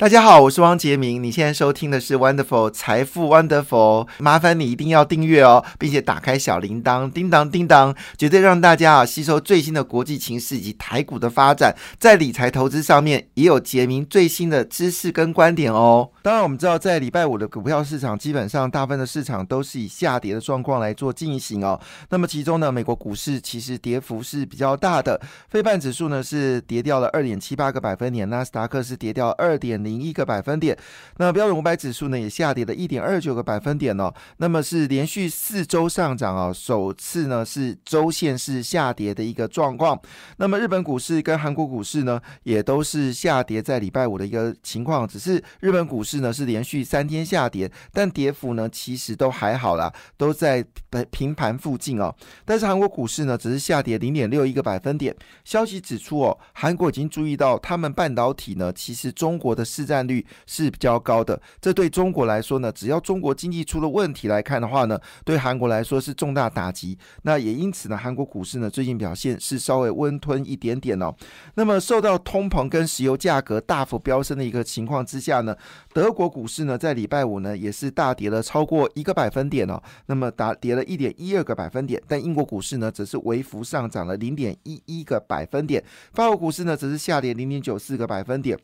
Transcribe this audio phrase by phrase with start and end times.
[0.00, 1.22] 大家好，我是汪杰明。
[1.22, 16.08] 你现在收听的是 Wonderful 财富 Wonderful，麻烦你一定要订阅哦，并且打开小铃铛，叮当叮当，绝对让大家啊吸收最新的国际情势以及台股的发展，在理财投资上面也有杰明最新的知识跟观点哦。
[16.22, 21.78] 当然，我们知道在礼拜五的股票市场，基本上大部分的市场都是以下跌的状况来做进行哦。
[22.08, 25.20] 那么其中呢，美国股市其实跌幅是比较大的，
[25.50, 29.89] 非半指数呢是跌掉了二点七八个百分点，纳斯达克是跌掉二点零。
[29.90, 30.76] 零一个百分点，
[31.16, 40.00] 那标准五百指数呢也下跌了一点二九个百分点哦，那么是连续四周上涨啊，首次呢是周线是下跌的一个状况。
[40.36, 50.64] 那么日本股市跟韩国股市呢也都是下跌，在礼拜五的一个情况，只是日本股市呢是连续三天下跌，但跌幅呢其实都还好啦，都在
[51.10, 52.14] 平盘附近哦。
[52.44, 55.14] 但是韩国股市呢只是下跌零点六一个百分点。
[55.44, 59.64] 消息指出哦，韩国已经注意到他们半导体呢，其实中国的。
[59.80, 66.98] 市占率是比较高的，这对中国来说呢，只要中国经济出了问题来看的话呢，对韩国来说是重大打击。
[67.22, 71.14] 那也因此呢，韩国股市呢最近表现是稍微温吞一点点哦。
[71.54, 75.56] 那么受到通膨跟石油价格大幅飙升的一个情况之下呢，
[75.94, 82.02] 德国股市呢在礼拜五呢也是大跌了超过一个百分点哦，那么打跌了一点一二个百分点。
[82.06, 85.82] 但英国股市呢则是微幅上涨了零点一一个百分点，
[86.12, 88.58] 法国股市呢则是下跌零点九四个百分点。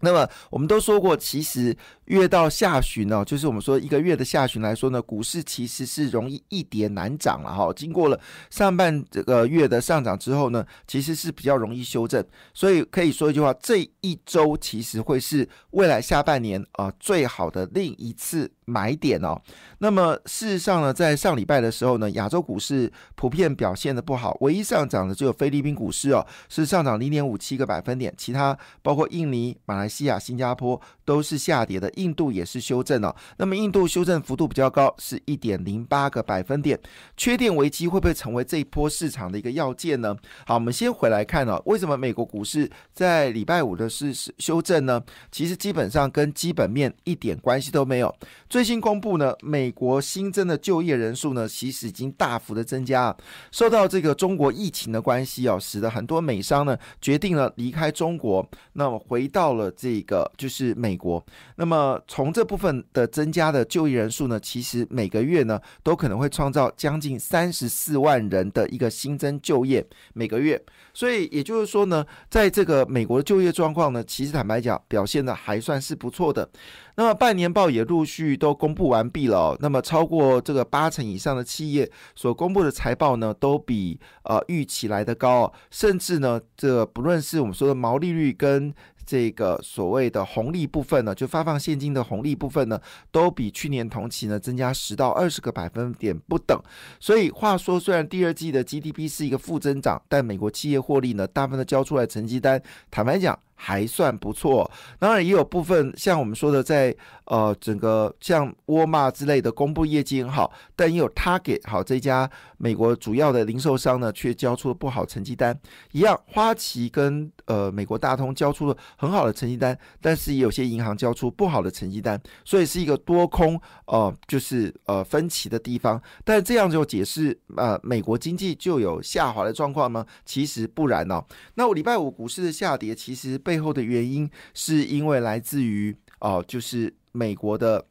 [0.00, 7.72] 那么我们都说过，其实越到下旬呢，就是我们说一个月的下旬来说呢，股市其实是容易一跌难涨了哈。
[7.74, 12.24] 经过了上半这个月的上涨之后呢，其实是比较容易修正。
[12.54, 19.40] 所以可以说一句话，这一周其实会是未来下半年啊最好的另一次买点哦。
[19.78, 33.14] 那么事实上呢，在上礼拜的时候呢，亚洲股市普遍表现的不好，唯一上涨的只有菲律宾股市哦，是上涨零点五七个百分点，其他包括印尼、马来西亚、新加坡都是下跌的，印度也是修正了。
[33.38, 36.78] 那么印度修正幅度比较高，是一点零八个百分点。
[37.16, 40.14] 缺电危机会不会成为这一波市场的一个要件呢？
[40.46, 45.02] 好，我们先回来看哦，为什么美国股市在礼拜五的是修正呢？
[45.30, 48.14] 其实基本上跟基本面一点关系都没有。
[48.50, 53.16] 最最新公布呢，美国新增的就业人数呢，其实已经大幅的增加。
[53.52, 59.70] 受到这个中国疫情的关系哦，使得很多美商呢决定了离开中国，那么回到了。
[59.70, 61.24] 这个就是美国，
[61.54, 70.60] 那么从这部分的增加的就业人数呢，其实每个月呢都可能会创造将近三十四万人的一个新增就业每个月，
[70.92, 76.50] 所以也就是说呢，在这个美国的就业状况呢，其实坦白讲表现的还算是不错的。
[76.98, 88.74] 那么半年报也陆续都公布完毕了，那么超过这个八成以上的企业所公布的财报呢，都比呃预期来的高，甚至呢，这不论是我们说的毛利率跟
[89.06, 92.80] 这个所谓的红利部分呢，就发放现金的红利部分呢，
[93.12, 96.60] 都比去年同期呢增加十到二十个百分点不等。
[96.98, 102.60] 所以话说，虽然第二季的 GDP 是一个负增长，但美国企业获利呢，大部分的交出来成绩单。
[102.90, 103.38] 坦白讲。
[103.60, 104.70] 还算不错，
[105.00, 106.94] 当然也有部分像我们说的，在
[107.28, 115.58] 呃整个像沃尔玛之类的公布业绩很好，但也有 Target 好这家美国主要的零售商呢，却交出了不好成绩单。
[115.92, 126.00] 一样，花旗跟呃美国大通交出了很好的成绩单，但是也有些银行交出不好的成绩单，所以是一个多空呃就是呃分歧的地方。
[126.24, 130.04] 但这样就解释呃美国经济就有下滑的状况吗？
[130.26, 131.24] 其实不然哦。
[131.54, 133.38] 那我礼拜五股市的下跌，其实。
[133.38, 137.86] 背后的原因是因为来自于哦，就是美国的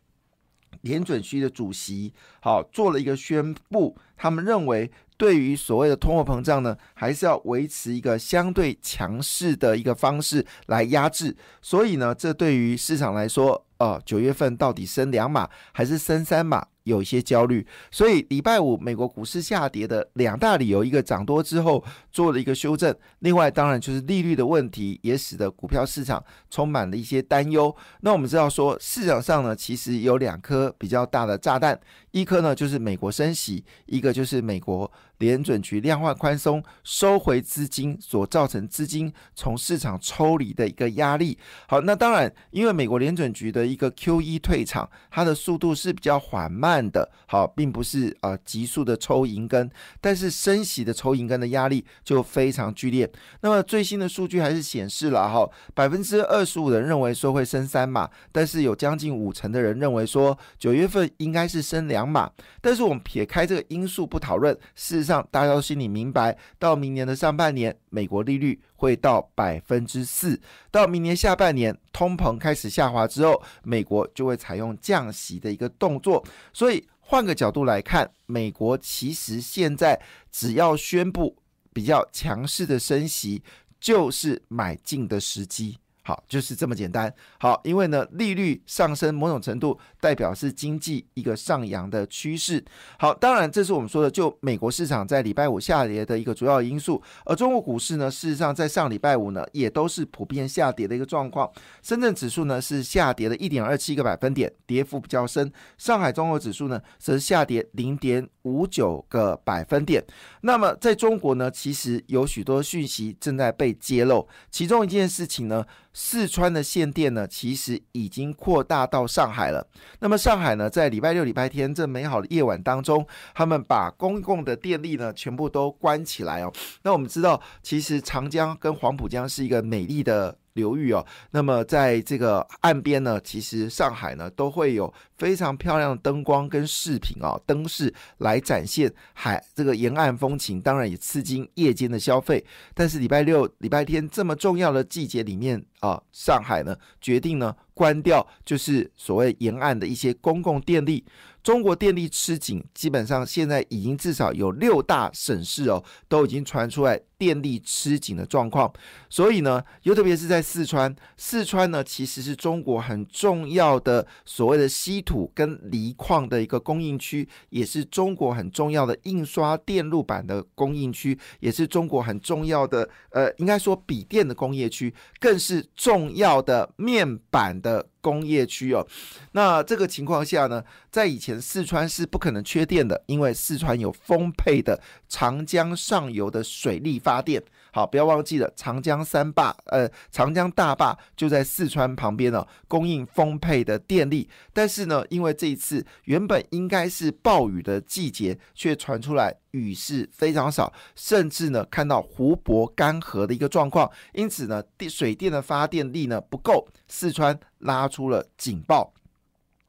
[0.82, 16.68] 联准局的主席好做了一个宣布，他们认为对于所谓的通货膨胀呢，还是要维持一个相对强势的一个方式来压制，所以呢，这对于市场来说，呃，九月份到底升两码还是升三码？
[16.88, 27.76] 有一些焦虑，所以礼拜五美国股市下跌的两大理由，一个涨多之后做了一个修正，另外当然就是利率的问题，也使得股票市场充满了一些担忧。
[28.02, 31.80] 那我们知道说，市场上呢其实有两颗比较大的炸弹，
[32.12, 34.90] 一颗呢就是美国升息，一个就是美国。
[35.18, 41.38] 联准局量化宽松收回资金所造成资金从市场抽离的一个压力。
[41.68, 49.70] 好，那当然，因为美国联准局的一个 Q E 退场，它的速度是比较缓慢的，好，并不是呃急速的抽银根，
[50.00, 53.12] 但是升息的抽银根的压力就非常剧烈。
[53.42, 62.32] 那么最新的数据还是显示了哈，百分之二十五的人认为说会升三码，但是有将近五成的人认为说九月份应该是升两码。
[62.62, 65.07] 但是我们撇开这个因素不讨论，是。
[65.08, 70.40] 上大家都心里明白，到明年的上半年，美国利率会到百分之四，
[70.70, 76.22] 到明年下半年通膨开始下滑之后，美国就会采用降息的一个动作。
[76.52, 79.98] 所以换个角度来看，美国其实现在
[80.30, 81.36] 只要宣布
[81.72, 83.42] 比较强势的升息，
[83.80, 85.78] 就是买进的时机。
[86.08, 87.14] 好，就是这么简单。
[87.38, 92.64] 好，因为呢，利率上升某种程度代表是经济一个上扬的趋势。
[92.98, 97.04] 好，当然这是我们说的，就美国市场在礼拜五下跌的一个主要因素。
[97.26, 101.52] 而中国股市呢，事实上在上礼拜五呢，也都是普遍下跌的一个状况。
[101.84, 105.52] 深圳指数呢是下跌了一点二七个百分点，跌幅比较深。
[105.78, 110.02] 上海综合指数呢则是下跌零点五九个百分点。
[110.40, 115.66] 那么在中国呢，其实有许多讯息正在被揭露，其中一件事情呢。
[116.00, 119.68] 四川的限电呢，其实已经扩大到上海了。
[120.00, 123.04] 那么上海呢，在礼拜六、礼拜天这美好的夜晚当中，
[123.34, 126.54] 他们把公共的电力呢全部都关起来哦。
[126.84, 130.38] 那我们知道，其实长江跟黄浦江是一个美丽的。
[130.58, 142.44] 流域哦，那么在这个岸边呢，其实上海呢都会有非常漂亮的灯光跟饰品啊，灯饰来展现海这个沿岸风情，当然也刺激夜间的消费。
[142.74, 151.06] 但是礼拜六、礼拜天这么重要的季节里面啊，上海呢决定呢关掉，就是所谓沿岸的一些公共电力。
[151.48, 158.70] 中国电力吃紧，基本上现在已经至少有六大省市哦，都已经传出来电力吃紧的状况。
[159.10, 177.88] 所以呢，又特别是在四川，四川呢其实是中国很重要的所谓的稀土跟锂矿的一个供应区，也是中国很重要的印刷电路板的供应区，也是中国很重要的呃，应该说笔电的工业区，更是重要的面板的。
[178.08, 178.88] 工业区哦，
[179.34, 187.44] 那这个情况下呢，在以前四川是不可能缺电的，因为四川有丰沛的长江上游的水力发电。
[187.74, 194.28] 好，不要忘记了，长江三坝，呃，长江大坝就在四川旁边呢，供应丰沛的电力。
[194.54, 207.38] 但是呢，因为这一次原本应该是暴雨的季节，却传出来雨势非常少，甚至呢看到湖泊干涸的一个状况，因此呢，电水电的发电力呢不够，四川。
[207.60, 208.94] 拉出了警报。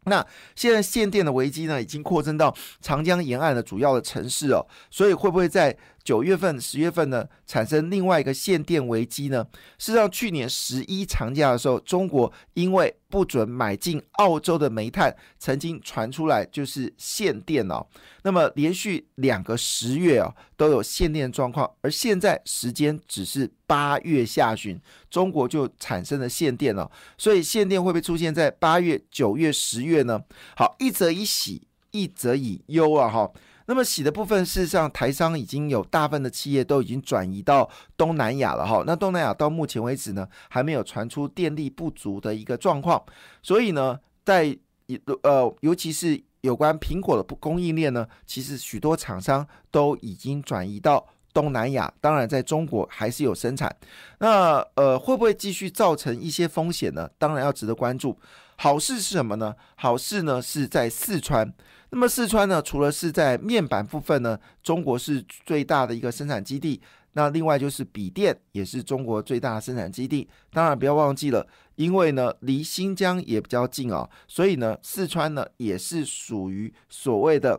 [0.05, 5.77] 那现在限电的危机呢，已经扩增到长江沿岸的主要的城市哦，所以会不会在？
[6.09, 9.47] 九月份、十月份呢，产生另外一个限电危机呢。
[9.77, 17.87] 事实上，去年十一长假的时候，中国因为不准买进澳洲的煤炭，曾经传出来就是限电哦。
[18.23, 21.71] 那么连续两个十月哦，都有限电状况。
[21.83, 26.91] 而现在时间只是八月下旬，中国就产生了限电了。
[27.19, 30.19] 所以限电会不会出现在八月、九月、十月呢？
[30.57, 33.11] 好，一则以喜，一则以忧啊！
[33.11, 33.31] 哈。
[33.69, 37.69] 那么喜的部分，事实上台商已经有大部分的企业都已经转移到
[37.99, 38.83] 东南亚了哈。
[38.87, 43.01] 那东南亚到目前为止呢，还没有传出电力不足的一个状况。
[43.43, 44.57] 所以呢，在
[45.23, 51.93] 呃，尤其是有关苹果的供应链呢，其实许多厂商都已经转移到东南亚。
[52.01, 53.71] 当然，在中国还是有生产。
[54.21, 57.07] 那呃，会不会继续造成一些风险呢？
[57.19, 58.19] 当然要值得关注。
[58.61, 59.55] 好事是什么呢？
[59.77, 61.55] 好事呢是在四川。
[61.91, 66.83] 那么四川呢，除了是在面板部分呢，中国是最大的一个生产基地。
[67.13, 70.29] 那另外就是笔电也是中国最大的生产基地。
[70.53, 71.47] 当然不要忘记了，
[71.77, 77.59] 因为呢离新疆也比较近啊，所以呢四川呢也是属于所谓的。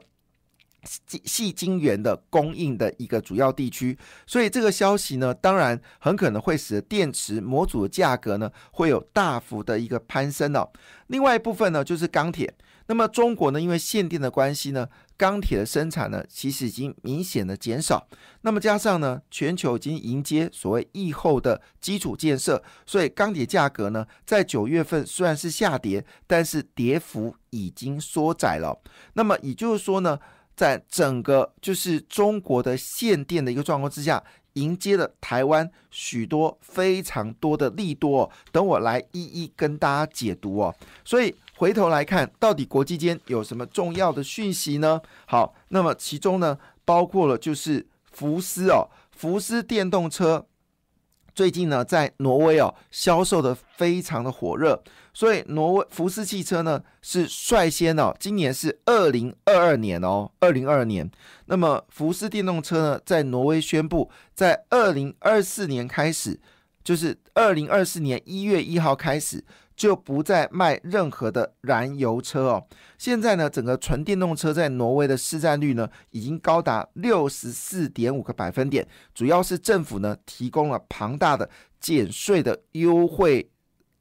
[0.84, 10.70] 细晶圆的供应的一个主要地区，所以这个消息呢，当然很可能会使得电池模组的价格呢会有大幅的一个攀升哦。
[11.08, 12.54] 另外一部分呢就是钢铁，
[12.88, 18.08] 那么中国呢因为限电的关系呢，钢铁的生产呢其实已经明显的减少。
[18.42, 28.80] 那么加上呢全球已经迎接所谓疫后的基础建设，所以钢铁价格呢在九月份虽然是下跌，但是跌幅已经缩窄了。
[29.14, 30.18] 那么也就是说呢。
[30.60, 34.22] 在整个就是中国的限电的一个状况之下，
[34.56, 40.76] 迎接了台湾许多非常多的利多，等我来一一跟大家解读哦。
[41.06, 45.00] 所以回头来看，到底国际间有什么重要的讯息呢？
[45.26, 50.46] 好，那么其中呢，包括了就是福斯哦，福斯电动车。
[51.34, 54.82] 最近呢，在挪威哦，销售的非常的火热，
[55.14, 61.10] 所以挪威福斯汽车呢是率先哦，今年是二零二二年哦，二零二二年，
[61.46, 66.40] 那么福斯电动车呢，在挪威宣布，在二零二四年开始，
[66.84, 69.44] 就是二零二四年一月一号开始，
[69.80, 72.68] 就不再卖任何的燃油车哦。
[72.98, 78.86] 现在呢，整个纯电动车在挪威的市占率呢，已经高达六十四点五个百分点。
[79.16, 83.50] 主要是政府呢提供了庞大的减税的优惠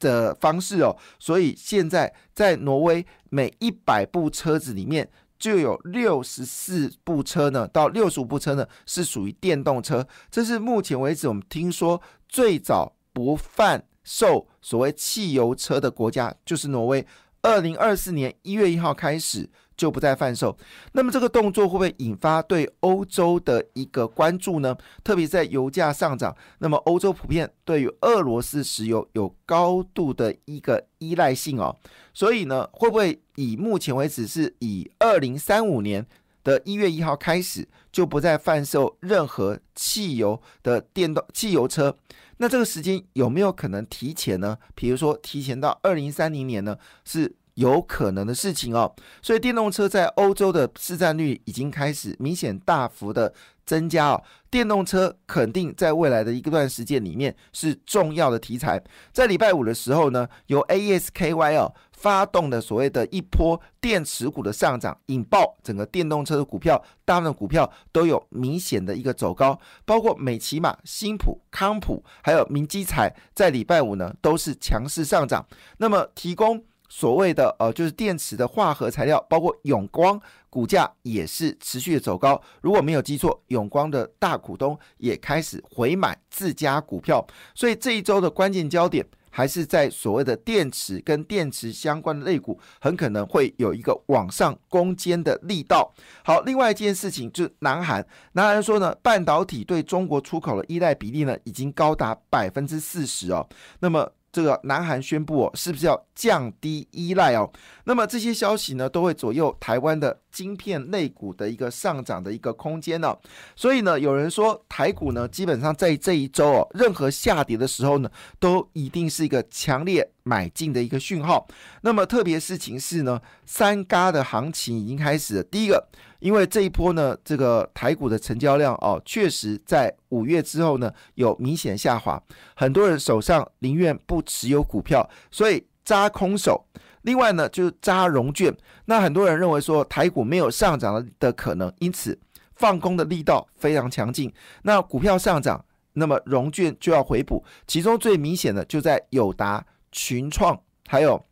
[0.01, 5.09] 的方式哦，所以现在在挪威每一百部车子里面。
[5.39, 10.05] 就有六十四部车呢，到六十五部车呢是属于电动车。
[10.33, 17.07] 这是目前为止我们听说最早不犯售所谓汽油车的国家，就是挪威。
[17.43, 20.57] 二零二四年一月一号开始就不再贩售。
[20.93, 24.75] 那么这个动作会不会引发对欧洲的一个关注呢？
[25.05, 31.77] 特别在油价上涨，那么欧洲普遍对于俄罗斯石油有高度的一个依赖性哦。
[32.15, 36.05] 所以呢，会不会以目前为止是以二零三五年
[36.49, 41.95] 的一月一号开始就不再贩售任何汽油的电动汽油车？
[42.38, 44.57] 那这个时间有没有可能提前呢？
[44.75, 46.78] 比如说提前到二零三零年呢？
[47.05, 48.95] 是有可能的事情哦。
[49.21, 53.35] 所以电动车在欧洲的市占率已经开始明显大幅的
[53.69, 54.25] 增加哦。
[54.51, 58.83] 电动车肯定在未来的一个段时间里面是重要的题材。
[59.13, 61.75] 在礼拜五的时候呢，由 ASKY 哦。
[61.99, 75.45] 发动的所谓的一波电池股的上涨，引爆整个电动车的股票，大部分股票都有明显的一个走高，包括美骑马、新普、康普，还有明基材，在礼拜五呢都是强势上涨。
[75.79, 82.40] 那么提供所谓的呃就是电池的化合材料，包括永光，股价也是持续的走高。
[82.61, 89.07] 如果没有记错，永光的大股东也开始回买自家股票，所以这一周的关键焦点。
[89.30, 95.92] 还是在所谓的电池跟电池相关的类股，很可能会有一个往上攻坚的力道。
[96.25, 103.47] 好，另外一件事情就是南韩，南韩说呢，半导体对中国出口的依赖比例呢，已经高达百分之四十哦。
[103.78, 107.51] 那么这个南韩宣布哦，是不是要降低依赖哦？
[107.85, 113.17] 那么这些消息呢，都会左右台湾的晶片类股的一个上涨的一个空间呢。
[113.57, 120.11] 所以呢，有人说台股呢，基本上在这一周哦，任何下跌的时候呢，都一定是一个强烈。
[120.25, 121.49] 买进的一个讯号。
[121.81, 125.43] 那么特别事情是呢，三嘎的行情已经开始了。
[125.45, 132.23] 第一个，因为这一波呢，这个台股的成交量哦，确实在五月之后呢有明显下滑，
[132.55, 136.63] 很多人手上宁愿不持有股票，所以扎空手。
[137.02, 138.55] 另外呢，就是扎融券。
[138.87, 142.19] 那很多人认为说台股没有上涨的可能，因此
[142.55, 144.33] 放空的力道非常强劲。
[144.62, 145.64] 那股票上涨，
[145.95, 147.45] 那么融券就要回补。
[147.67, 149.64] 其中最明显的就在友达。
[149.90, 151.25] 群创还有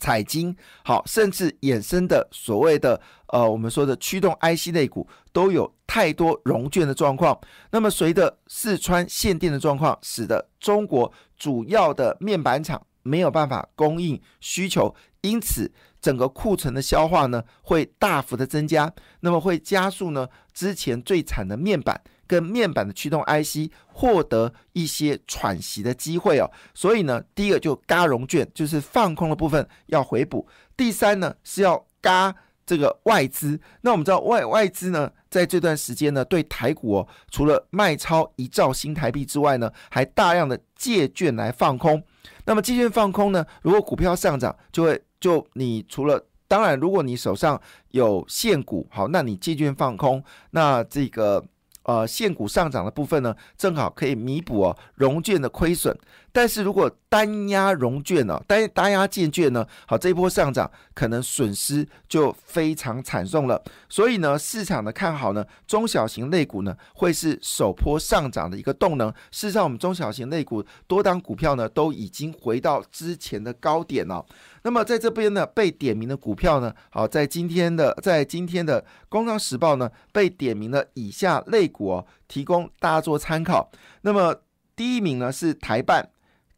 [0.00, 7.38] 彩金，好，甚至衍生的所谓的呃，我们说的驱动 IC 类股，都有太多融券的状况。
[7.70, 22.00] 那么，随着四川限电的状况，使得中国主要的面板厂没有办法供应需求，因此整个库存的消化呢，会大幅的增加，那么会加速呢之前最惨的面板。
[22.26, 32.34] 跟面板的驱动 IC 获得一些喘息的机会哦，所以呢，第一个就嘎融券，就是放空的部分要回补；第三呢是要嘎
[32.64, 33.60] 这个外资。
[33.82, 42.00] 那我们知道外外资呢，在这段时间呢，对台股哦，除了卖超一兆新台币之外呢，还大量的借券来放空。
[42.44, 47.60] 那么借券放空呢，如果股票上涨，就会就你除了当然，如果你手上
[47.90, 51.44] 有现股，好，那你借券放空，那这个。
[51.86, 55.94] 呃，现股上涨的部分呢，正好可以弥补哦融券的亏损。
[56.34, 63.62] 但是如果单压融券呢，单单压建券呢，好，这一波上涨可能损失就非常惨重了。
[63.88, 69.08] 所以呢，市场的看好呢，中小型类股呢，会是首波上涨的一个动能。
[69.30, 74.24] 事实上，我们中小型类股多档股票呢，都已经回到之前的高点了。
[74.62, 81.68] 那么在这边呢，被点名的股票呢，好，在今天的在今天的《工商时报》呢，被点名了以下类。
[81.74, 83.68] 股哦，提供大家做参考。
[84.02, 84.32] 那么
[84.76, 86.08] 第一名呢是台办，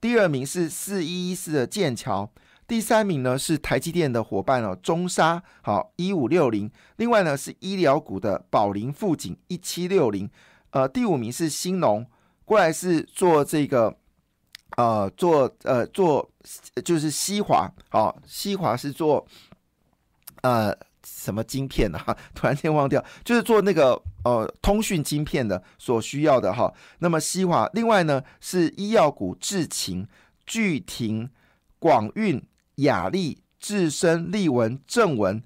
[0.00, 2.30] 第二名是四一一四的剑桥，
[2.66, 6.70] 第三名呢是台积电的伙伴哦，中沙好一五六零。
[6.96, 10.30] 另外呢是医疗股的宝林富锦一七六零。
[10.70, 12.06] 呃，第五名是新农，
[12.44, 13.96] 过来是做这个
[14.76, 16.30] 呃做呃做
[16.84, 19.26] 就是西华，好西华是做
[20.42, 20.76] 呃。
[21.08, 21.98] 什么晶片呢？
[21.98, 26.72] 哈， 突然间忘掉，就是做那个呃通讯晶片的所需要的哈。
[26.98, 30.04] 那么西华，另外呢是医药股智勤、
[30.44, 31.30] 巨庭、
[31.78, 32.42] 广运、
[32.76, 35.40] 雅力、智深、利文、正文、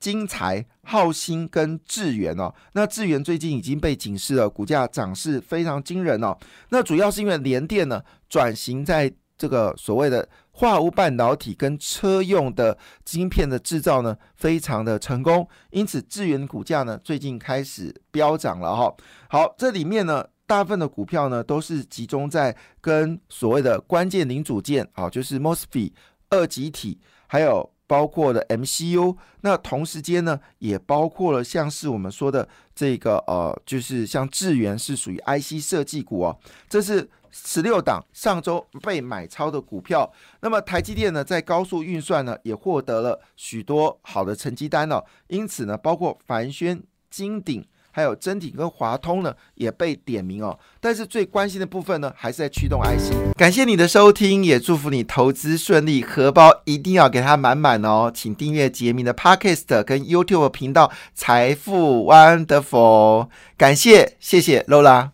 [0.00, 2.54] 金财、浩兴跟智源哦。
[2.72, 6.34] 那智源最近已经被警示了，股价涨势非常惊人哦。
[6.70, 18.94] 那主要是因为联电呢转型在这个所谓的化合物半导体跟车用的晶片的制造呢，非常的成功，因此智源股价呢最近开始飙涨了哈。
[19.28, 25.92] 好，这里面呢大部分的股票呢都是集中在跟所谓的关键零组件啊，就是 MOSFET
[26.30, 27.71] 二极体，还有。
[27.86, 40.10] 包括了 MCU，那同时间呢，也包括了像是我们说的这个呃，就是像智源是属于 IC 设计股哦，这是十六档上周被买超的股票。
[40.40, 47.66] 那么台积电呢，在高速运算呢，也获得了许多好的成绩单哦，因此呢，包括凡轩、金鼎。
[47.92, 53.36] 还有真鼎跟华通呢也被点名哦，但是最关心的部分呢还是在驱动 IC。
[53.36, 58.10] 感谢你的收听，也祝福你投资顺利，荷包一定要给它满满哦。
[58.12, 63.28] 请订阅杰明的 Podcast 跟 YouTube 频道财富 Wonderful。
[63.56, 65.12] 感谢，谢谢 Lola。